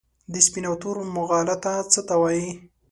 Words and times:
د 0.31 0.33
سپین 0.45 0.63
او 0.69 0.75
تور 0.81 0.97
مغالطه 1.15 1.73
څه 1.91 2.01
ته 2.07 2.15
وايي؟ 2.21 2.47